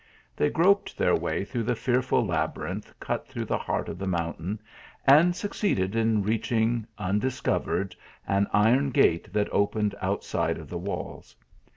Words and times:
They 0.35 0.49
groped 0.49 0.97
their 0.97 1.15
way 1.15 1.45
through 1.45 1.69
a 1.69 1.75
fearful 1.75 2.25
labyrinth 2.25 2.91
cut 2.99 3.27
through 3.27 3.45
the 3.45 3.59
heart 3.59 3.87
of 3.87 3.99
the 3.99 4.07
mountain, 4.07 4.57
and 5.05 5.35
succeeded 5.35 5.95
in 5.95 6.23
reaching, 6.23 6.87
undiscov 6.97 7.65
ered, 7.65 7.95
an 8.27 8.47
iron 8.51 8.89
gate 8.89 9.31
that 9.31 9.49
opened 9.53 9.93
outside 10.01 10.57
of 10.57 10.69
the 10.69 10.79
walls. 10.79 11.35